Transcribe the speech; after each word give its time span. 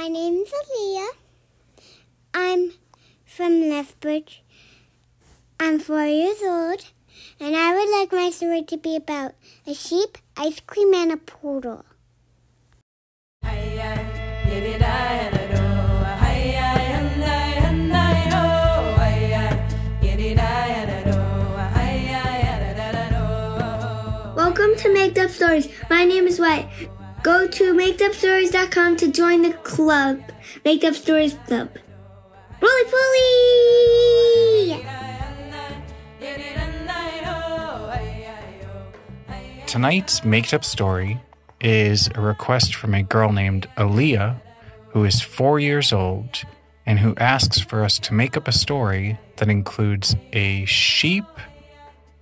My 0.00 0.08
name's 0.08 0.48
Aaliyah. 0.48 1.08
I'm 2.32 2.72
from 3.26 3.68
Lethbridge. 3.68 4.42
I'm 5.60 5.78
four 5.78 6.06
years 6.06 6.38
old, 6.42 6.86
and 7.38 7.54
I 7.54 7.74
would 7.74 7.90
like 7.94 8.10
my 8.10 8.30
story 8.30 8.62
to 8.62 8.78
be 8.78 8.96
about 8.96 9.34
a 9.66 9.74
sheep, 9.74 10.16
ice 10.38 10.60
cream, 10.60 10.94
and 10.94 11.12
a 11.12 11.18
poodle. 11.18 11.84
Welcome 24.34 24.76
to 24.78 24.94
Make 24.94 25.18
Up 25.18 25.28
Stories. 25.28 25.68
My 25.90 26.06
name 26.06 26.26
is 26.26 26.40
White. 26.40 26.70
Go 27.22 27.46
to 27.46 27.74
makeupstories.com 27.74 28.96
to 28.96 29.12
join 29.12 29.42
the 29.42 29.52
club. 29.52 30.22
Make 30.64 30.84
Up 30.84 30.94
Stories 30.94 31.34
Club. 31.46 31.68
Roly 32.62 32.84
poly! 32.84 34.86
Tonight's 39.66 40.24
Maked 40.24 40.54
Up 40.54 40.64
Story 40.64 41.20
is 41.60 42.08
a 42.14 42.22
request 42.22 42.74
from 42.74 42.94
a 42.94 43.02
girl 43.02 43.32
named 43.32 43.68
Aaliyah, 43.76 44.40
who 44.88 45.04
is 45.04 45.20
four 45.20 45.60
years 45.60 45.92
old 45.92 46.42
and 46.86 46.98
who 46.98 47.14
asks 47.16 47.60
for 47.60 47.84
us 47.84 47.98
to 47.98 48.14
make 48.14 48.36
up 48.36 48.48
a 48.48 48.52
story 48.52 49.18
that 49.36 49.50
includes 49.50 50.16
a 50.32 50.64
sheep, 50.64 51.26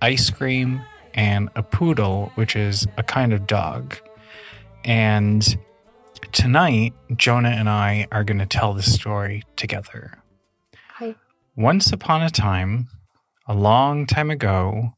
ice 0.01 0.29
cream, 0.29 0.81
and 1.13 1.49
a 1.55 1.63
poodle, 1.63 2.33
which 2.35 2.55
is 2.55 2.85
a 2.97 3.03
kind 3.03 3.31
of 3.31 3.47
dog. 3.47 3.95
And 4.85 5.57
tonight, 6.31 6.93
Jonah 7.15 7.49
and 7.49 7.69
I 7.69 8.07
are 8.11 8.23
going 8.23 8.39
to 8.39 8.45
tell 8.45 8.73
the 8.73 8.83
story 8.83 9.43
together. 9.55 10.19
Hi. 10.93 11.15
Once 11.55 11.91
upon 11.91 12.21
a 12.21 12.29
time, 12.29 12.87
a 13.47 13.53
long 13.53 14.05
time 14.05 14.29
ago, 14.31 14.95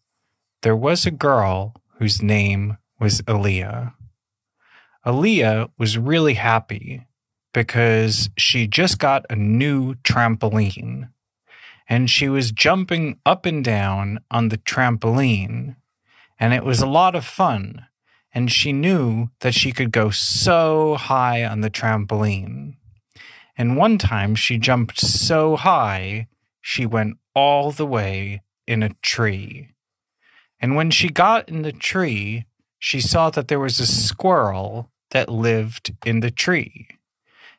there 0.62 0.76
was 0.76 1.06
a 1.06 1.12
girl 1.12 1.73
whose 1.98 2.22
name 2.22 2.78
was 3.00 3.22
Aaliyah. 3.23 3.94
Aaliyah 5.06 5.72
was 5.80 5.98
really 5.98 6.36
happy 6.36 7.08
because 7.54 8.30
she 8.38 8.68
just 8.68 9.00
got 9.00 9.26
a 9.30 9.36
new 9.36 9.95
trampoline 9.95 11.10
and 11.90 12.10
she 12.10 12.30
was 12.30 12.52
jumping 12.52 13.20
up 13.26 13.45
and 13.45 13.64
down 13.64 14.20
on 14.30 14.50
the 14.50 14.58
trampoline 14.58 15.76
and 16.40 16.54
it 16.54 16.64
was 16.64 16.80
a 16.80 16.88
lot 16.88 17.16
of 17.16 17.26
fun 17.26 17.88
and 18.34 18.52
she 18.52 18.72
knew 18.72 19.30
that 19.42 19.54
she 19.54 19.72
could 19.72 19.92
go 19.92 20.10
so 20.10 20.96
high 20.96 21.44
on 21.44 21.62
the 21.62 21.70
trampoline. 21.70 22.76
And 23.58 23.78
one 23.78 23.98
time 23.98 24.36
she 24.36 24.58
jumped 24.58 25.00
so 25.00 25.56
high, 25.56 26.28
she 26.62 26.86
went 26.86 27.18
all 27.36 27.72
the 27.72 27.86
way 27.86 28.42
in 28.66 28.84
a 28.84 28.94
tree. 29.02 29.70
And 30.60 30.76
when 30.76 30.92
she 30.92 31.10
got 31.10 31.50
in 31.50 31.64
the 31.64 31.72
tree, 31.72 32.46
she 32.80 33.02
saw 33.02 33.30
that 33.32 33.48
there 33.48 33.60
was 33.60 33.80
a 33.80 33.86
squirrel 33.86 34.90
that 35.10 35.30
lived 35.30 35.94
in 36.06 36.22
the 36.22 36.32
tree. 36.32 36.88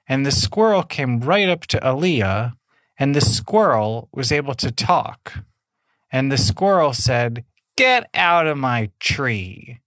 And 0.08 0.24
the 0.24 0.32
squirrel 0.32 0.82
came 0.82 1.20
right 1.20 1.48
up 1.48 1.66
to 1.66 1.78
Aaliyah, 1.80 2.54
and 2.98 3.14
the 3.14 3.20
squirrel 3.20 4.08
was 4.12 4.32
able 4.32 4.54
to 4.54 4.70
talk. 4.70 5.44
And 6.10 6.30
the 6.30 6.38
squirrel 6.38 6.92
said, 6.92 7.44
Get 7.76 8.08
out 8.14 8.46
of 8.46 8.58
my 8.58 8.90
tree. 9.00 9.80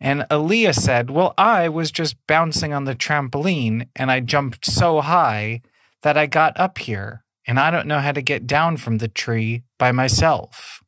And 0.00 0.26
Aaliyah 0.30 0.74
said, 0.74 1.10
Well, 1.10 1.34
I 1.38 1.68
was 1.68 1.90
just 1.90 2.16
bouncing 2.26 2.72
on 2.72 2.84
the 2.84 2.94
trampoline 2.94 3.88
and 3.96 4.10
I 4.10 4.20
jumped 4.20 4.66
so 4.66 5.00
high 5.00 5.62
that 6.02 6.16
I 6.16 6.26
got 6.26 6.58
up 6.58 6.78
here 6.78 7.24
and 7.46 7.58
I 7.58 7.70
don't 7.70 7.86
know 7.86 8.00
how 8.00 8.12
to 8.12 8.22
get 8.22 8.46
down 8.46 8.76
from 8.76 8.98
the 8.98 9.08
tree 9.08 9.62
by 9.78 9.92
myself. 9.92 10.82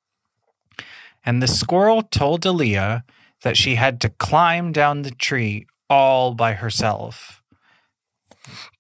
And 1.25 1.43
the 1.43 1.49
squirrel 1.49 2.03
told 2.03 2.43
Aaliyah 2.43 3.03
that 3.43 3.57
she 3.57 3.75
had 3.75 4.01
to 4.01 4.09
climb 4.09 4.73
down 4.73 5.03
the 5.03 5.11
tree 5.11 5.67
all 5.91 6.35
by 6.35 6.55
herself. 6.55 7.43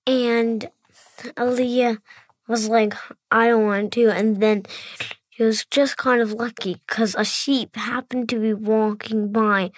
And 0.06 0.70
Aaliyah 1.36 1.98
was 2.48 2.68
like, 2.68 2.94
I 3.30 3.48
don't 3.48 3.64
want 3.64 3.92
to. 3.94 4.10
And 4.10 4.40
then 4.40 4.64
he 5.36 5.44
was 5.44 5.66
just 5.66 5.98
kind 5.98 6.22
of 6.22 6.32
lucky 6.32 6.80
because 6.86 7.14
a 7.14 7.24
sheep 7.24 7.76
happened 7.76 8.26
to 8.30 8.40
be 8.40 8.54
walking 8.54 9.30
by 9.30 9.70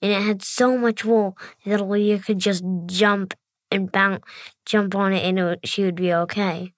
and 0.00 0.10
it 0.10 0.22
had 0.22 0.42
so 0.42 0.78
much 0.78 1.04
wool 1.04 1.36
that 1.66 1.80
Aaliyah 1.80 2.24
could 2.24 2.38
just 2.38 2.64
jump 2.86 3.34
and 3.70 3.92
bounce, 3.92 4.24
jump 4.64 4.94
on 4.94 5.12
it 5.12 5.22
and 5.22 5.38
it 5.38 5.60
she 5.64 5.84
would 5.84 5.96
be 5.96 6.14
okay. 6.14 6.72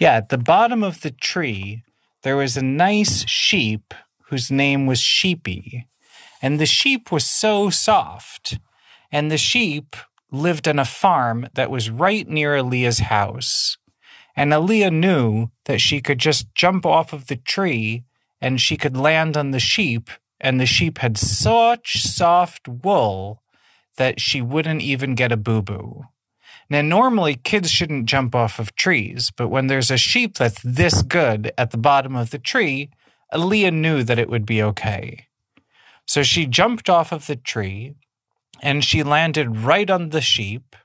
Yeah, 0.00 0.14
at 0.14 0.30
the 0.30 0.38
bottom 0.38 0.82
of 0.82 1.02
the 1.02 1.10
tree, 1.10 1.82
there 2.22 2.36
was 2.36 2.56
a 2.56 2.62
nice 2.62 3.28
sheep 3.28 3.92
whose 4.30 4.50
name 4.50 4.86
was 4.86 5.00
Sheepy. 5.00 5.86
And 6.40 6.58
the 6.58 6.66
sheep 6.66 7.12
was 7.12 7.26
so 7.26 7.68
soft. 7.68 8.58
And 9.12 9.30
the 9.30 9.36
sheep 9.36 9.94
lived 10.30 10.66
on 10.66 10.78
a 10.78 10.86
farm 10.86 11.48
that 11.54 11.70
was 11.70 11.90
right 11.90 12.26
near 12.26 12.54
Aaliyah's 12.54 13.00
house. 13.00 13.76
And 14.38 14.52
Aaliyah 14.52 14.92
knew 14.92 15.50
that 15.64 15.80
she 15.80 16.00
could 16.00 16.20
just 16.20 16.54
jump 16.54 16.86
off 16.86 17.12
of 17.12 17.26
the 17.26 17.34
tree 17.34 18.04
and 18.40 18.60
she 18.60 18.76
could 18.76 18.96
land 18.96 19.36
on 19.36 19.50
the 19.50 19.58
sheep. 19.58 20.10
And 20.40 20.60
the 20.60 20.64
sheep 20.64 20.98
had 20.98 21.18
such 21.18 22.00
soft 22.04 22.68
wool 22.68 23.42
that 23.96 24.20
she 24.20 24.40
wouldn't 24.40 24.80
even 24.80 25.16
get 25.16 25.32
a 25.32 25.36
boo 25.36 25.60
boo. 25.60 26.04
Now, 26.70 26.82
normally 26.82 27.34
kids 27.34 27.72
shouldn't 27.72 28.06
jump 28.06 28.32
off 28.36 28.60
of 28.60 28.76
trees, 28.76 29.32
but 29.36 29.48
when 29.48 29.66
there's 29.66 29.90
a 29.90 29.96
sheep 29.96 30.36
that's 30.36 30.62
this 30.62 31.02
good 31.02 31.50
at 31.58 31.72
the 31.72 31.76
bottom 31.76 32.14
of 32.14 32.30
the 32.30 32.38
tree, 32.38 32.90
Aaliyah 33.34 33.72
knew 33.72 34.04
that 34.04 34.20
it 34.20 34.30
would 34.30 34.46
be 34.46 34.62
okay. 34.62 35.26
So 36.06 36.22
she 36.22 36.46
jumped 36.46 36.88
off 36.88 37.10
of 37.10 37.26
the 37.26 37.34
tree 37.34 37.96
and 38.62 38.84
she 38.84 39.02
landed 39.02 39.56
right 39.56 39.90
on 39.90 40.10
the 40.10 40.20
sheep, 40.20 40.76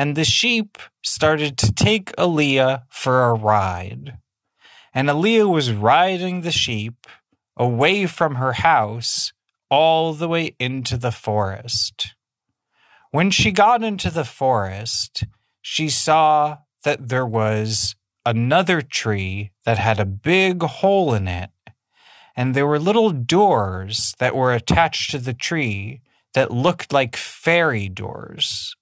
and 0.00 0.16
the 0.16 0.24
sheep 0.24 0.78
started 1.02 1.58
to 1.58 1.70
take 1.70 2.16
Aaliyah 2.16 2.84
for 2.88 3.24
a 3.24 3.34
ride. 3.34 4.16
And 4.94 5.10
Aaliyah 5.10 5.52
was 5.52 5.72
riding 5.72 6.40
the 6.40 6.50
sheep 6.50 7.06
away 7.54 8.06
from 8.06 8.36
her 8.36 8.54
house 8.54 9.34
all 9.68 10.14
the 10.14 10.26
way 10.26 10.56
into 10.58 10.96
the 10.96 11.12
forest. 11.12 12.14
When 13.10 13.30
she 13.30 13.52
got 13.52 13.84
into 13.84 14.10
the 14.10 14.24
forest, 14.24 15.24
she 15.60 15.90
saw 15.90 16.60
that 16.82 17.10
there 17.10 17.26
was 17.26 17.94
another 18.24 18.80
tree 18.80 19.50
that 19.66 19.76
had 19.76 20.00
a 20.00 20.06
big 20.06 20.62
hole 20.62 21.12
in 21.12 21.28
it, 21.28 21.50
and 22.34 22.54
there 22.54 22.66
were 22.66 22.78
little 22.78 23.10
doors 23.10 24.14
that 24.18 24.34
were 24.34 24.54
attached 24.54 25.10
to 25.10 25.18
the 25.18 25.34
tree 25.34 26.00
that 26.32 26.50
looked 26.50 26.90
like 26.90 27.16
fairy 27.16 27.90
doors. 27.90 28.74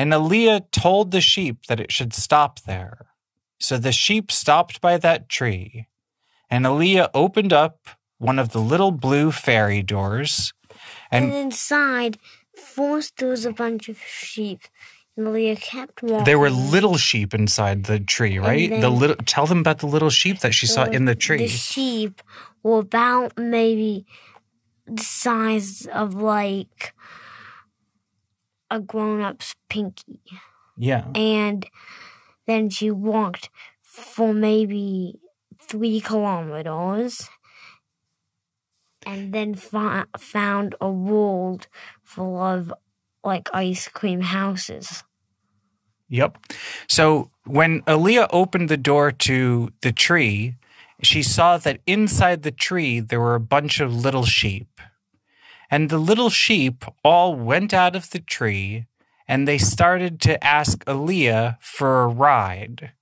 And 0.00 0.14
Aaliyah 0.14 0.70
told 0.70 1.10
the 1.10 1.20
sheep 1.20 1.66
that 1.66 1.78
it 1.78 1.92
should 1.92 2.14
stop 2.14 2.60
there. 2.60 3.08
So 3.58 3.76
the 3.76 3.92
sheep 3.92 4.32
stopped 4.32 4.80
by 4.80 4.96
that 4.96 5.28
tree, 5.28 5.88
and 6.48 6.64
Aaliyah 6.64 7.10
opened 7.12 7.52
up 7.52 7.86
one 8.16 8.38
of 8.38 8.52
the 8.52 8.60
little 8.60 8.92
blue 8.92 9.30
fairy 9.30 9.82
doors. 9.82 10.54
And, 11.10 11.26
And 11.26 11.34
inside, 11.34 12.16
first 12.56 13.18
there 13.18 13.28
was 13.28 13.44
a 13.44 13.52
bunch 13.52 13.90
of 13.90 13.98
sheep. 13.98 14.60
And 15.18 15.26
Aaliyah 15.26 15.60
kept 15.60 16.02
walking. 16.02 16.24
there 16.24 16.38
were 16.38 16.48
little 16.48 16.96
sheep 16.96 17.34
inside 17.34 17.84
the 17.84 18.00
tree, 18.00 18.38
right? 18.38 18.70
the 18.70 18.88
little 18.88 19.16
tell 19.26 19.44
them 19.44 19.58
about 19.58 19.80
the 19.80 19.86
little 19.86 20.08
sheep 20.08 20.38
that 20.38 20.54
she 20.54 20.66
saw 20.66 20.84
in 20.84 21.04
the 21.04 21.14
tree. 21.14 21.36
The 21.36 21.48
sheep 21.48 22.22
were 22.62 22.78
about 22.78 23.36
maybe 23.36 24.06
the 24.86 25.02
size 25.02 25.86
of 25.92 26.14
like 26.14 26.94
a 28.70 28.80
grown 28.80 29.20
up's 29.20 29.54
pinky. 29.68 30.20
yeah. 30.76 31.06
And 31.14 31.66
then 32.46 32.70
she 32.70 32.90
walked 32.90 33.50
for 33.82 34.32
maybe 34.32 35.20
three 35.60 36.00
kilometers 36.00 37.28
and 39.06 39.32
then 39.32 39.54
fi- 39.54 40.04
found 40.18 40.74
a 40.80 40.90
world 40.90 41.68
full 42.02 42.40
of 42.40 42.72
like 43.24 43.48
ice 43.52 43.88
cream 43.88 44.20
houses. 44.22 45.04
Yep. 46.08 46.38
So 46.88 47.30
when 47.44 47.82
Aaliyah 47.82 48.28
opened 48.32 48.68
the 48.68 48.76
door 48.76 49.12
to 49.12 49.72
the 49.82 49.92
tree, 49.92 50.56
she 51.02 51.22
saw 51.22 51.56
that 51.58 51.80
inside 51.86 52.42
the 52.42 52.50
tree 52.50 53.00
there 53.00 53.20
were 53.20 53.34
a 53.34 53.40
bunch 53.40 53.80
of 53.80 53.94
little 53.94 54.24
sheep. 54.24 54.80
And 55.70 55.88
the 55.88 55.98
little 55.98 56.30
sheep 56.30 56.84
all 57.04 57.34
went 57.34 57.72
out 57.72 57.94
of 57.94 58.10
the 58.10 58.18
tree 58.18 58.86
and 59.28 59.46
they 59.46 59.58
started 59.58 60.20
to 60.22 60.42
ask 60.44 60.84
Aaliyah 60.86 61.56
for 61.60 62.02
a 62.02 62.08
ride. 62.08 62.92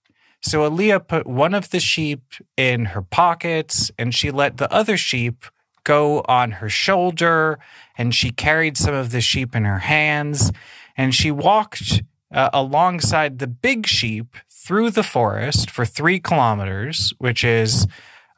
So 0.43 0.69
Aaliyah 0.69 1.09
put 1.09 1.26
one 1.26 1.55
of 1.55 1.70
the 1.70 1.81
sheep 1.81 2.23
in 2.56 2.87
her 2.87 3.03
pockets 3.03 3.91
and 3.99 4.15
she 4.15 4.31
let 4.31 4.59
the 4.59 4.73
other 4.73 4.97
sheep 4.97 5.47
go 5.85 6.20
on 6.29 6.53
her 6.53 6.69
shoulder 6.69 7.59
and 7.97 8.15
she 8.15 8.31
carried 8.31 8.76
some 8.76 8.94
of 8.94 9.11
the 9.11 9.23
sheep 9.23 9.56
in 9.56 9.65
her 9.65 9.79
hands 9.79 10.53
and 10.97 11.15
she 11.15 11.31
walked 11.31 12.03
uh, 12.32 12.50
alongside 12.53 13.38
the 13.38 13.47
big 13.47 13.87
sheep 13.87 14.37
through 14.50 14.91
the 14.91 15.03
forest 15.03 15.70
for 15.70 15.87
three 15.87 16.20
kilometers, 16.20 17.15
which 17.19 17.43
is 17.43 17.87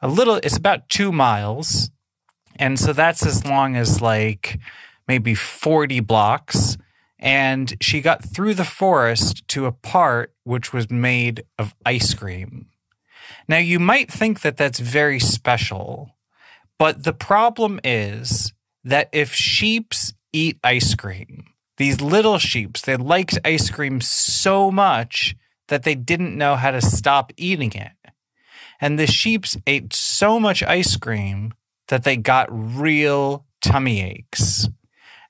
a 0.01 0.07
little, 0.07 0.35
it's 0.35 0.55
about 0.55 0.87
two 0.87 1.11
miles. 1.11 1.91
And 2.61 2.79
so 2.79 2.93
that's 2.93 3.25
as 3.25 3.43
long 3.43 3.75
as 3.75 4.01
like 4.01 4.59
maybe 5.07 5.33
40 5.33 5.99
blocks. 6.01 6.77
And 7.17 7.75
she 7.81 8.01
got 8.01 8.23
through 8.23 8.53
the 8.53 8.63
forest 8.63 9.47
to 9.49 9.65
a 9.65 9.71
part 9.71 10.33
which 10.43 10.71
was 10.71 10.89
made 10.89 11.43
of 11.57 11.73
ice 11.85 12.13
cream. 12.13 12.67
Now, 13.47 13.57
you 13.57 13.79
might 13.79 14.11
think 14.11 14.41
that 14.41 14.57
that's 14.57 14.79
very 14.79 15.19
special, 15.19 16.15
but 16.77 17.03
the 17.03 17.13
problem 17.13 17.79
is 17.83 18.53
that 18.83 19.09
if 19.11 19.33
sheeps 19.33 20.13
eat 20.31 20.59
ice 20.63 20.93
cream, 20.93 21.45
these 21.77 21.99
little 21.99 22.37
sheeps, 22.37 22.81
they 22.81 22.95
liked 22.95 23.39
ice 23.43 23.71
cream 23.71 24.01
so 24.01 24.69
much 24.69 25.35
that 25.67 25.83
they 25.83 25.95
didn't 25.95 26.37
know 26.37 26.55
how 26.55 26.71
to 26.71 26.81
stop 26.81 27.33
eating 27.37 27.71
it. 27.73 27.91
And 28.79 28.99
the 28.99 29.07
sheeps 29.07 29.57
ate 29.65 29.93
so 29.93 30.39
much 30.39 30.61
ice 30.63 30.95
cream 30.95 31.53
that 31.91 32.05
they 32.05 32.15
got 32.15 32.47
real 32.49 33.45
tummy 33.61 34.01
aches. 34.01 34.69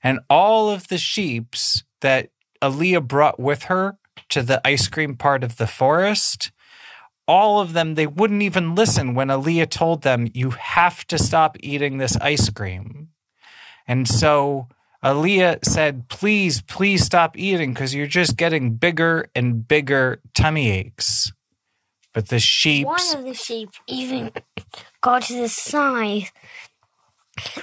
And 0.00 0.20
all 0.30 0.70
of 0.70 0.86
the 0.86 0.96
sheeps 0.96 1.82
that 2.02 2.30
Aaliyah 2.62 3.06
brought 3.06 3.40
with 3.40 3.64
her 3.64 3.98
to 4.28 4.42
the 4.42 4.64
ice 4.64 4.86
cream 4.86 5.16
part 5.16 5.42
of 5.42 5.56
the 5.56 5.66
forest, 5.66 6.52
all 7.26 7.60
of 7.60 7.72
them, 7.72 7.96
they 7.96 8.06
wouldn't 8.06 8.42
even 8.42 8.76
listen 8.76 9.14
when 9.14 9.26
Aaliyah 9.26 9.70
told 9.70 10.02
them, 10.02 10.28
You 10.34 10.50
have 10.50 11.04
to 11.08 11.18
stop 11.18 11.56
eating 11.58 11.98
this 11.98 12.16
ice 12.18 12.48
cream. 12.48 13.08
And 13.88 14.06
so 14.06 14.68
Aaliyah 15.04 15.64
said, 15.64 16.08
Please, 16.08 16.62
please 16.62 17.04
stop 17.04 17.36
eating 17.36 17.74
because 17.74 17.92
you're 17.92 18.06
just 18.06 18.36
getting 18.36 18.74
bigger 18.74 19.28
and 19.34 19.66
bigger 19.66 20.20
tummy 20.32 20.70
aches. 20.70 21.32
But 22.12 22.28
the 22.28 22.40
sheep. 22.40 22.86
One 22.86 23.16
of 23.16 23.24
the 23.24 23.34
sheep 23.34 23.70
even 23.86 24.32
got 25.00 25.22
to 25.24 25.40
the 25.40 25.48
size. 25.48 26.30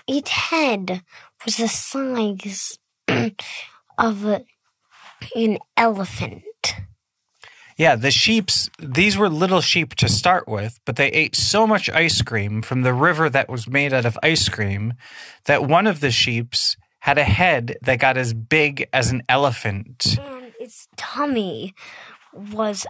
Its 0.07 0.30
head 0.31 1.04
was 1.46 1.57
the 1.57 1.68
size 1.68 2.80
of 3.98 4.25
a, 4.25 4.44
an 5.36 5.60
elephant. 5.78 6.44
Yeah, 7.78 7.96
the 7.96 8.12
sheeps, 8.12 8.69
these 8.78 9.18
were 9.18 9.30
little 9.30 9.62
sheep 9.62 9.96
to 9.96 10.10
start 10.10 10.50
with, 10.50 10.81
but 10.84 10.98
they 10.98 11.07
ate 11.12 11.34
so 11.34 11.66
much 11.66 11.90
ice 11.92 12.22
cream 12.22 12.62
from 12.62 12.81
the 12.81 12.94
river 12.94 13.30
that 13.30 13.48
was 13.48 13.69
made 13.69 13.94
out 13.94 14.04
of 14.06 14.19
ice 14.22 14.50
cream 14.50 14.95
that 15.45 15.63
one 15.66 15.88
of 15.88 16.02
the 16.02 16.12
sheeps 16.12 16.75
had 17.00 17.18
a 17.18 17.24
head 17.24 17.78
that 17.81 18.00
got 18.00 18.18
as 18.18 18.34
big 18.34 18.90
as 18.92 19.12
an 19.12 19.24
elephant. 19.30 20.18
And 20.19 20.52
its 20.60 20.90
tummy 20.98 21.74
was 22.34 22.86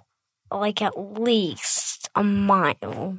like 0.51 0.81
at 0.81 0.97
least 0.97 2.09
a 2.15 2.23
mile. 2.23 3.17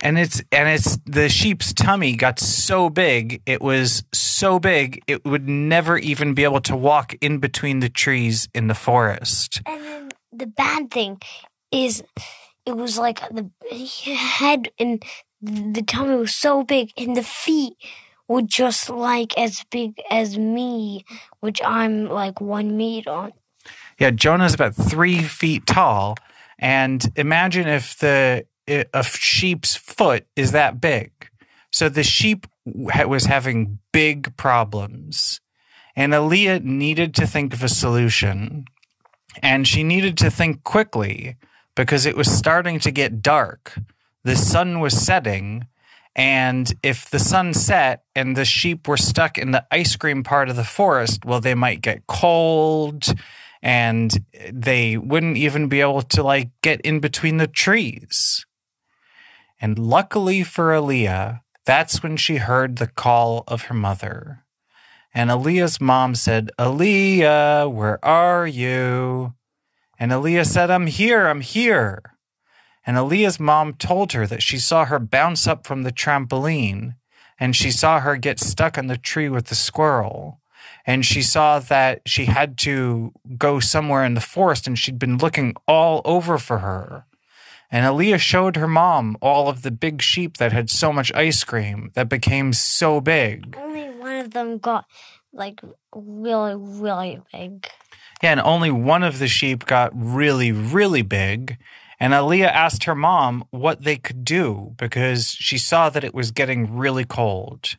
And 0.00 0.18
it's 0.18 0.42
and 0.52 0.68
it's 0.68 0.96
the 1.06 1.28
sheep's 1.28 1.72
tummy 1.72 2.14
got 2.14 2.38
so 2.38 2.88
big, 2.88 3.42
it 3.46 3.60
was 3.60 4.04
so 4.12 4.58
big 4.60 5.02
it 5.06 5.24
would 5.24 5.48
never 5.48 5.98
even 5.98 6.34
be 6.34 6.44
able 6.44 6.60
to 6.62 6.76
walk 6.76 7.16
in 7.20 7.38
between 7.38 7.80
the 7.80 7.88
trees 7.88 8.48
in 8.54 8.68
the 8.68 8.74
forest. 8.74 9.60
And 9.66 9.84
then 9.84 10.08
the 10.32 10.46
bad 10.46 10.90
thing 10.92 11.20
is 11.72 12.04
it 12.64 12.76
was 12.76 12.98
like 12.98 13.20
the 13.30 13.50
head 14.14 14.68
and 14.78 15.02
the 15.42 15.82
tummy 15.82 16.16
was 16.16 16.34
so 16.34 16.62
big 16.62 16.92
and 16.96 17.16
the 17.16 17.22
feet 17.22 17.74
were 18.28 18.42
just 18.42 18.90
like 18.90 19.36
as 19.38 19.64
big 19.70 20.00
as 20.10 20.38
me, 20.38 21.04
which 21.40 21.60
I'm 21.64 22.08
like 22.08 22.40
one 22.40 22.76
meter. 22.76 23.30
Yeah, 23.98 24.10
Jonah's 24.10 24.54
about 24.54 24.74
three 24.74 25.22
feet 25.22 25.66
tall, 25.66 26.16
and 26.58 27.04
imagine 27.16 27.68
if 27.68 27.98
the 27.98 28.46
a 28.68 29.02
sheep's 29.02 29.76
foot 29.76 30.26
is 30.36 30.52
that 30.52 30.80
big. 30.80 31.10
So 31.72 31.88
the 31.88 32.02
sheep 32.02 32.46
was 32.64 33.24
having 33.24 33.78
big 33.92 34.36
problems, 34.36 35.40
and 35.96 36.12
Aaliyah 36.12 36.62
needed 36.62 37.14
to 37.16 37.26
think 37.26 37.54
of 37.54 37.62
a 37.62 37.68
solution, 37.68 38.64
and 39.42 39.66
she 39.66 39.82
needed 39.82 40.16
to 40.18 40.30
think 40.30 40.64
quickly 40.64 41.36
because 41.74 42.06
it 42.06 42.16
was 42.16 42.30
starting 42.30 42.80
to 42.80 42.90
get 42.90 43.22
dark. 43.22 43.78
The 44.24 44.36
sun 44.36 44.80
was 44.80 45.00
setting, 45.00 45.66
and 46.16 46.74
if 46.82 47.08
the 47.08 47.18
sun 47.18 47.54
set 47.54 48.02
and 48.14 48.36
the 48.36 48.44
sheep 48.44 48.88
were 48.88 48.96
stuck 48.96 49.38
in 49.38 49.52
the 49.52 49.64
ice 49.70 49.94
cream 49.96 50.22
part 50.24 50.48
of 50.48 50.56
the 50.56 50.64
forest, 50.64 51.24
well, 51.24 51.40
they 51.40 51.54
might 51.54 51.80
get 51.80 52.06
cold 52.06 53.14
and 53.62 54.24
they 54.52 54.96
wouldn't 54.96 55.36
even 55.36 55.68
be 55.68 55.80
able 55.80 56.02
to 56.02 56.22
like 56.22 56.50
get 56.62 56.80
in 56.82 57.00
between 57.00 57.38
the 57.38 57.46
trees. 57.46 58.46
And 59.60 59.78
luckily 59.78 60.44
for 60.44 60.70
Aaliyah, 60.70 61.40
that's 61.66 62.02
when 62.02 62.16
she 62.16 62.36
heard 62.36 62.76
the 62.76 62.86
call 62.86 63.44
of 63.48 63.62
her 63.62 63.74
mother. 63.74 64.44
And 65.12 65.30
Aaliyah's 65.30 65.80
mom 65.80 66.14
said, 66.14 66.50
Aaliyah, 66.58 67.72
where 67.72 68.02
are 68.04 68.46
you? 68.46 69.34
And 69.98 70.12
Aaliyah 70.12 70.46
said, 70.46 70.70
I'm 70.70 70.86
here, 70.86 71.26
I'm 71.26 71.40
here 71.40 72.18
and 72.88 72.96
Aaliyah's 72.96 73.38
mom 73.38 73.74
told 73.74 74.12
her 74.12 74.26
that 74.26 74.42
she 74.42 74.56
saw 74.56 74.86
her 74.86 74.98
bounce 74.98 75.46
up 75.46 75.66
from 75.66 75.82
the 75.82 75.92
trampoline 75.92 76.94
and 77.38 77.54
she 77.54 77.70
saw 77.70 78.00
her 78.00 78.16
get 78.16 78.40
stuck 78.40 78.78
on 78.78 78.86
the 78.86 78.96
tree 78.96 79.28
with 79.28 79.48
the 79.48 79.54
squirrel. 79.54 80.40
And 80.86 81.04
she 81.04 81.22
saw 81.22 81.58
that 81.58 82.02
she 82.06 82.26
had 82.26 82.56
to 82.58 83.12
go 83.36 83.60
somewhere 83.60 84.04
in 84.04 84.14
the 84.14 84.20
forest 84.20 84.66
and 84.66 84.78
she'd 84.78 84.98
been 84.98 85.18
looking 85.18 85.54
all 85.66 86.00
over 86.04 86.38
for 86.38 86.58
her. 86.58 87.04
And 87.70 87.84
Aaliyah 87.84 88.18
showed 88.18 88.56
her 88.56 88.68
mom 88.68 89.16
all 89.20 89.48
of 89.48 89.62
the 89.62 89.70
big 89.70 90.00
sheep 90.00 90.38
that 90.38 90.52
had 90.52 90.70
so 90.70 90.92
much 90.92 91.12
ice 91.14 91.44
cream 91.44 91.90
that 91.94 92.08
became 92.08 92.52
so 92.54 93.00
big. 93.00 93.56
Only 93.60 93.90
one 93.90 94.16
of 94.16 94.30
them 94.30 94.58
got 94.58 94.86
like 95.32 95.60
really, 95.94 96.54
really 96.56 97.20
big. 97.32 97.68
Yeah, 98.22 98.32
and 98.32 98.40
only 98.40 98.70
one 98.70 99.02
of 99.02 99.18
the 99.18 99.28
sheep 99.28 99.66
got 99.66 99.92
really, 99.94 100.50
really 100.50 101.02
big. 101.02 101.58
And 102.00 102.12
Aaliyah 102.12 102.50
asked 102.52 102.84
her 102.84 102.94
mom 102.94 103.44
what 103.50 103.84
they 103.84 103.96
could 103.96 104.24
do 104.24 104.74
because 104.76 105.30
she 105.30 105.58
saw 105.58 105.90
that 105.90 106.04
it 106.04 106.14
was 106.14 106.30
getting 106.30 106.76
really 106.76 107.04
cold. 107.04 107.76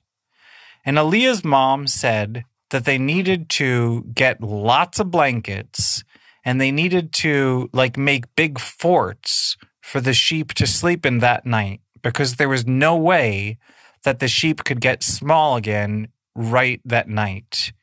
And 0.86 0.98
Aaliyah's 0.98 1.44
mom 1.44 1.88
said 1.88 2.44
that 2.70 2.86
they 2.86 2.98
needed 2.98 3.50
to 3.50 4.04
get 4.14 4.42
lots 4.42 5.00
of 5.00 5.12
blankets 5.12 6.04
and 6.46 6.60
they 6.60 6.72
needed 6.72 7.12
to 7.14 7.70
like 7.74 7.98
make 7.98 8.36
big 8.36 8.60
forts 8.60 9.58
for 9.82 10.00
the 10.00 10.14
sheep 10.14 10.54
to 10.54 10.68
sleep 10.68 11.06
in 11.06 11.20
that 11.20 11.46
night 11.46 11.82
because 12.02 12.36
there 12.36 12.50
was 12.50 12.66
no 12.66 12.96
way 12.96 13.58
that 14.04 14.20
the 14.20 14.28
sheep 14.28 14.64
could 14.64 14.80
get 14.80 15.04
small 15.04 15.56
again 15.56 16.08
right 16.36 16.82
that 16.86 17.10
night. 17.10 17.74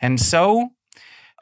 And 0.00 0.20
so 0.20 0.70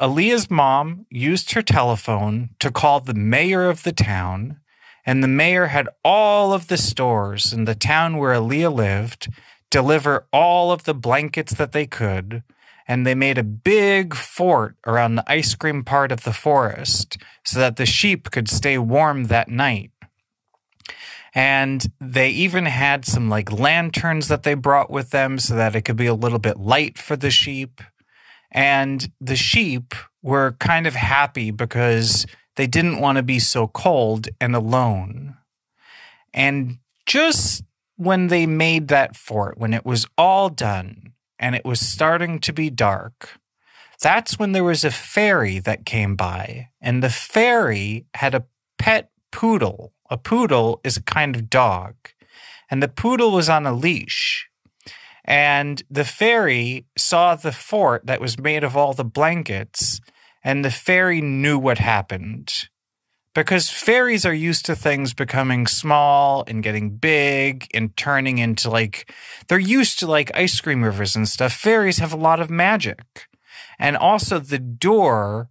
Aaliyah's 0.00 0.50
mom 0.50 1.06
used 1.10 1.52
her 1.52 1.62
telephone 1.62 2.50
to 2.60 2.70
call 2.70 3.00
the 3.00 3.14
mayor 3.14 3.68
of 3.68 3.82
the 3.82 3.92
town, 3.92 4.58
and 5.06 5.22
the 5.22 5.28
mayor 5.28 5.66
had 5.66 5.88
all 6.04 6.52
of 6.52 6.68
the 6.68 6.76
stores 6.76 7.52
in 7.52 7.64
the 7.64 7.74
town 7.74 8.16
where 8.16 8.34
Aaliyah 8.34 8.74
lived 8.74 9.28
deliver 9.70 10.26
all 10.32 10.70
of 10.70 10.84
the 10.84 10.94
blankets 10.94 11.54
that 11.54 11.72
they 11.72 11.84
could, 11.86 12.44
and 12.86 13.06
they 13.06 13.14
made 13.14 13.38
a 13.38 13.44
big 13.44 14.14
fort 14.14 14.76
around 14.86 15.14
the 15.14 15.30
ice 15.30 15.54
cream 15.54 15.84
part 15.84 16.12
of 16.12 16.24
the 16.24 16.32
forest 16.32 17.16
so 17.44 17.58
that 17.58 17.76
the 17.76 17.86
sheep 17.86 18.30
could 18.30 18.48
stay 18.48 18.76
warm 18.78 19.24
that 19.24 19.48
night. 19.48 19.90
And 21.34 21.84
they 22.00 22.30
even 22.30 22.66
had 22.66 23.04
some 23.04 23.28
like 23.28 23.50
lanterns 23.50 24.28
that 24.28 24.44
they 24.44 24.54
brought 24.54 24.90
with 24.90 25.10
them 25.10 25.38
so 25.38 25.54
that 25.56 25.74
it 25.74 25.82
could 25.82 25.96
be 25.96 26.06
a 26.06 26.14
little 26.14 26.38
bit 26.38 26.58
light 26.58 26.96
for 26.96 27.16
the 27.16 27.30
sheep. 27.30 27.80
And 28.52 29.10
the 29.20 29.34
sheep 29.34 29.94
were 30.22 30.52
kind 30.60 30.86
of 30.86 30.94
happy 30.94 31.50
because 31.50 32.24
they 32.54 32.68
didn't 32.68 33.00
want 33.00 33.16
to 33.16 33.22
be 33.22 33.40
so 33.40 33.66
cold 33.66 34.28
and 34.40 34.54
alone. 34.54 35.36
And 36.32 36.78
just 37.04 37.64
when 37.96 38.28
they 38.28 38.46
made 38.46 38.88
that 38.88 39.16
fort, 39.16 39.58
when 39.58 39.74
it 39.74 39.84
was 39.84 40.06
all 40.16 40.48
done 40.48 41.13
and 41.44 41.54
it 41.54 41.66
was 41.66 41.78
starting 41.78 42.38
to 42.38 42.54
be 42.54 42.70
dark, 42.70 43.38
that's 44.00 44.38
when 44.38 44.52
there 44.52 44.64
was 44.64 44.82
a 44.82 44.90
fairy 44.90 45.58
that 45.58 45.84
came 45.84 46.16
by. 46.16 46.70
And 46.80 47.02
the 47.02 47.10
fairy 47.10 48.06
had 48.14 48.34
a 48.34 48.46
pet 48.78 49.10
poodle. 49.30 49.92
A 50.08 50.16
poodle 50.16 50.80
is 50.84 50.96
a 50.96 51.02
kind 51.02 51.36
of 51.36 51.50
dog. 51.50 51.96
And 52.70 52.82
the 52.82 52.88
poodle 52.88 53.30
was 53.30 53.50
on 53.50 53.66
a 53.66 53.74
leash. 53.74 54.48
And 55.22 55.82
the 55.90 56.06
fairy 56.06 56.86
saw 56.96 57.34
the 57.34 57.52
fort 57.52 58.06
that 58.06 58.22
was 58.22 58.38
made 58.38 58.64
of 58.64 58.74
all 58.74 58.94
the 58.94 59.04
blankets, 59.04 60.00
and 60.42 60.64
the 60.64 60.70
fairy 60.70 61.20
knew 61.20 61.58
what 61.58 61.76
happened. 61.76 62.70
Because 63.34 63.68
fairies 63.68 64.24
are 64.24 64.34
used 64.34 64.64
to 64.66 64.76
things 64.76 65.12
becoming 65.12 65.66
small 65.66 66.44
and 66.46 66.62
getting 66.62 66.96
big 66.96 67.68
and 67.74 67.96
turning 67.96 68.38
into 68.38 68.70
like, 68.70 69.12
they're 69.48 69.58
used 69.58 69.98
to 69.98 70.06
like 70.06 70.30
ice 70.36 70.60
cream 70.60 70.84
rivers 70.84 71.16
and 71.16 71.28
stuff. 71.28 71.52
Fairies 71.52 71.98
have 71.98 72.12
a 72.12 72.16
lot 72.16 72.40
of 72.40 72.48
magic. 72.48 73.26
And 73.78 73.96
also, 73.96 74.38
the 74.38 74.60
door 74.60 75.50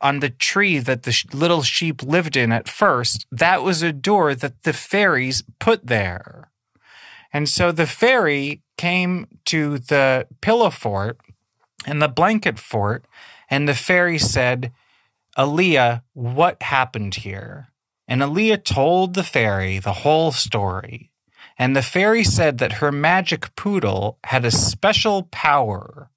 on 0.00 0.20
the 0.20 0.30
tree 0.30 0.78
that 0.78 1.02
the 1.02 1.24
little 1.32 1.62
sheep 1.62 2.02
lived 2.02 2.36
in 2.36 2.50
at 2.50 2.68
first, 2.68 3.26
that 3.30 3.62
was 3.62 3.82
a 3.82 3.92
door 3.92 4.34
that 4.34 4.62
the 4.62 4.72
fairies 4.72 5.44
put 5.58 5.86
there. 5.86 6.50
And 7.32 7.48
so 7.48 7.72
the 7.72 7.86
fairy 7.86 8.62
came 8.76 9.26
to 9.46 9.78
the 9.78 10.26
pillow 10.40 10.70
fort 10.70 11.18
and 11.86 12.00
the 12.00 12.08
blanket 12.08 12.58
fort, 12.58 13.04
and 13.50 13.68
the 13.68 13.74
fairy 13.74 14.18
said, 14.18 14.72
Aaliyah, 15.38 16.02
what 16.14 16.62
happened 16.62 17.14
here? 17.16 17.68
And 18.08 18.22
Aaliyah 18.22 18.64
told 18.64 19.14
the 19.14 19.22
fairy 19.22 19.78
the 19.78 19.92
whole 19.92 20.32
story. 20.32 21.12
And 21.58 21.76
the 21.76 21.82
fairy 21.82 22.24
said 22.24 22.58
that 22.58 22.74
her 22.74 22.90
magic 22.90 23.54
poodle 23.54 24.18
had 24.24 24.44
a 24.44 24.50
special 24.50 25.24
power. 25.24 26.10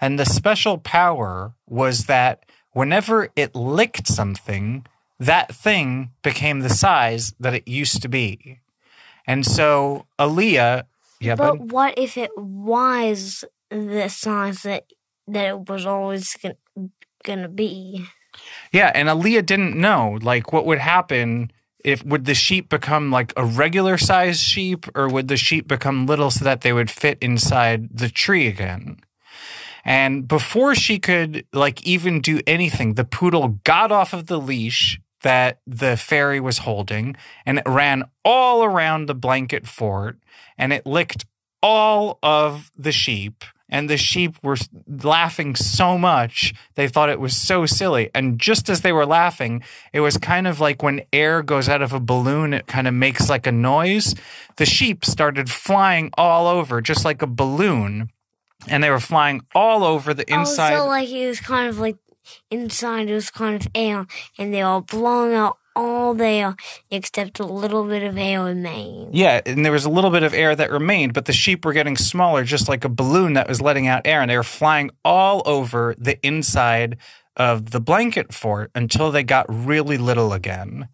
And 0.00 0.18
the 0.18 0.26
special 0.26 0.78
power 0.78 1.54
was 1.66 2.06
that 2.06 2.44
whenever 2.72 3.28
it 3.36 3.54
licked 3.54 4.06
something, 4.06 4.86
that 5.18 5.54
thing 5.54 6.10
became 6.22 6.60
the 6.60 6.68
size 6.68 7.34
that 7.40 7.54
it 7.54 7.68
used 7.68 8.02
to 8.02 8.08
be. 8.08 8.60
And 9.26 9.46
so 9.46 10.06
Aaliyah, 10.18 10.84
yeah, 11.20 11.34
But 11.36 11.60
what 11.60 11.98
if 11.98 12.16
it 12.18 12.36
was 12.36 13.44
the 13.70 14.08
size 14.08 14.62
that 14.62 14.84
that 15.26 15.48
it 15.48 15.68
was 15.68 15.86
always 15.86 16.34
gonna, 16.34 16.56
gonna 17.22 17.48
be? 17.48 18.06
Yeah, 18.72 18.90
and 18.94 19.08
Aaliyah 19.08 19.46
didn't 19.46 19.76
know 19.76 20.18
like 20.22 20.52
what 20.52 20.66
would 20.66 20.78
happen 20.78 21.50
if 21.84 22.04
would 22.04 22.24
the 22.24 22.34
sheep 22.34 22.68
become 22.68 23.10
like 23.10 23.32
a 23.36 23.44
regular 23.44 23.98
sized 23.98 24.40
sheep 24.40 24.86
or 24.94 25.08
would 25.08 25.28
the 25.28 25.36
sheep 25.36 25.68
become 25.68 26.06
little 26.06 26.30
so 26.30 26.44
that 26.44 26.62
they 26.62 26.72
would 26.72 26.90
fit 26.90 27.18
inside 27.20 27.88
the 27.92 28.08
tree 28.08 28.46
again. 28.46 28.98
And 29.84 30.26
before 30.26 30.74
she 30.74 30.98
could 30.98 31.44
like 31.52 31.86
even 31.86 32.22
do 32.22 32.40
anything, 32.46 32.94
the 32.94 33.04
poodle 33.04 33.60
got 33.64 33.92
off 33.92 34.14
of 34.14 34.26
the 34.26 34.40
leash 34.40 34.98
that 35.22 35.60
the 35.66 35.96
fairy 35.96 36.40
was 36.40 36.58
holding 36.58 37.16
and 37.44 37.58
it 37.58 37.68
ran 37.68 38.04
all 38.24 38.64
around 38.64 39.06
the 39.06 39.14
blanket 39.14 39.66
fort 39.66 40.18
and 40.56 40.72
it 40.72 40.86
licked 40.86 41.26
all 41.62 42.18
of 42.22 42.70
the 42.76 42.92
sheep 42.92 43.44
and 43.68 43.88
the 43.88 43.96
sheep 43.96 44.36
were 44.42 44.56
laughing 44.86 45.56
so 45.56 45.96
much 45.96 46.52
they 46.74 46.86
thought 46.88 47.08
it 47.08 47.20
was 47.20 47.36
so 47.36 47.66
silly. 47.66 48.10
And 48.14 48.38
just 48.38 48.68
as 48.68 48.82
they 48.82 48.92
were 48.92 49.06
laughing 49.06 49.62
it 49.92 50.00
was 50.00 50.18
kind 50.18 50.46
of 50.46 50.60
like 50.60 50.82
when 50.82 51.02
air 51.12 51.42
goes 51.42 51.68
out 51.68 51.82
of 51.82 51.92
a 51.92 52.00
balloon 52.00 52.52
it 52.52 52.66
kind 52.66 52.86
of 52.86 52.94
makes 52.94 53.28
like 53.28 53.46
a 53.46 53.52
noise. 53.52 54.14
The 54.56 54.66
sheep 54.66 55.04
started 55.04 55.50
flying 55.50 56.10
all 56.16 56.46
over 56.46 56.80
just 56.80 57.04
like 57.04 57.22
a 57.22 57.26
balloon 57.26 58.10
and 58.68 58.82
they 58.82 58.90
were 58.90 59.00
flying 59.00 59.42
all 59.54 59.84
over 59.84 60.14
the 60.14 60.30
inside 60.32 60.74
Oh, 60.74 60.78
so 60.78 60.86
like 60.86 61.08
it 61.08 61.28
was 61.28 61.40
kind 61.40 61.68
of 61.68 61.78
like 61.78 61.96
inside 62.50 63.08
it 63.08 63.14
was 63.14 63.30
kind 63.30 63.56
of 63.60 63.68
air, 63.74 64.06
and 64.38 64.52
they 64.52 64.62
all 64.62 64.80
blowing 64.80 65.34
out 65.34 65.58
all 65.76 66.14
the 66.14 66.26
air 66.26 66.56
except 66.90 67.40
a 67.40 67.44
little 67.44 67.84
bit 67.84 68.02
of 68.02 68.16
air 68.16 68.44
remained. 68.44 69.14
Yeah, 69.14 69.40
and 69.44 69.64
there 69.64 69.72
was 69.72 69.84
a 69.84 69.90
little 69.90 70.10
bit 70.10 70.22
of 70.22 70.34
air 70.34 70.54
that 70.56 70.70
remained, 70.70 71.14
but 71.14 71.24
the 71.24 71.32
sheep 71.32 71.64
were 71.64 71.72
getting 71.72 71.96
smaller, 71.96 72.44
just 72.44 72.68
like 72.68 72.84
a 72.84 72.88
balloon 72.88 73.34
that 73.34 73.48
was 73.48 73.60
letting 73.60 73.86
out 73.86 74.06
air, 74.06 74.20
and 74.20 74.30
they 74.30 74.36
were 74.36 74.42
flying 74.42 74.90
all 75.04 75.42
over 75.46 75.94
the 75.98 76.24
inside 76.26 76.96
of 77.36 77.70
the 77.70 77.80
blanket 77.80 78.32
fort 78.32 78.70
until 78.74 79.10
they 79.10 79.22
got 79.22 79.46
really 79.48 79.98
little 79.98 80.32
again. 80.32 80.88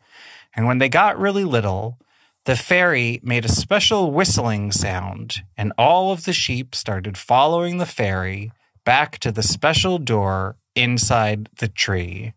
And 0.55 0.67
when 0.67 0.79
they 0.79 0.89
got 0.89 1.19
really 1.19 1.45
little, 1.45 1.99
the 2.47 2.57
fairy 2.57 3.21
made 3.23 3.45
a 3.45 3.49
special 3.49 4.11
whistling 4.11 4.73
sound, 4.73 5.43
and 5.57 5.73
all 5.77 6.13
of 6.13 6.25
the 6.25 6.33
sheep 6.33 6.75
started 6.75 7.19
following 7.19 7.79
the 7.79 7.87
fairy 7.87 8.51
back 8.85 9.19
to 9.19 9.31
the 9.31 9.43
special 9.43 9.99
door 9.99 10.57
inside 10.75 11.49
the 11.59 11.69
tree. 11.69 12.33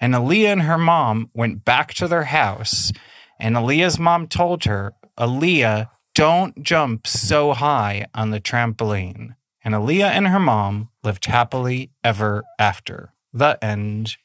And 0.00 0.14
Aaliyah 0.14 0.52
and 0.52 0.62
her 0.62 0.78
mom 0.78 1.30
went 1.34 1.64
back 1.64 1.92
to 1.94 2.08
their 2.08 2.24
house, 2.24 2.90
and 3.38 3.54
Aaliyah's 3.54 3.98
mom 3.98 4.28
told 4.28 4.64
her, 4.64 4.94
Aaliyah, 5.18 5.90
don't 6.14 6.62
jump 6.62 7.06
so 7.06 7.52
high 7.52 8.06
on 8.14 8.30
the 8.30 8.40
trampoline. 8.40 9.34
And 9.62 9.74
Aaliyah 9.74 10.10
and 10.10 10.28
her 10.28 10.40
mom 10.40 10.88
lived 11.04 11.26
happily 11.26 11.90
ever 12.02 12.44
after. 12.58 13.12
The 13.32 13.62
end. 13.62 14.16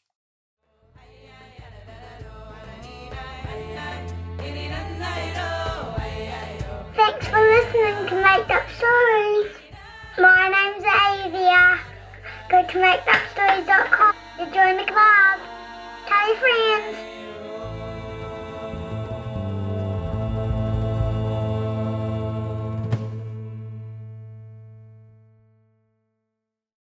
Thanks 6.95 7.27
for 7.27 7.39
listening 7.39 8.07
to 8.07 8.15
Make 8.15 8.49
Up 8.49 8.63
Stories. 8.77 9.51
My 10.17 10.47
name's 10.49 10.85
Avia. 10.85 11.79
Go 12.49 12.65
to 12.65 12.77
makeupstories.com 12.79 14.15
to 14.37 14.45
join 14.53 14.77
the 14.77 14.91
club. 14.91 15.14
Your 16.25 16.35
friends. 16.37 17.14